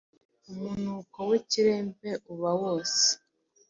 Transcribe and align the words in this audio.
umunuko 0.51 1.19
w’ikiremve 1.29 2.09
uba 2.33 2.51
wose, 2.61 3.05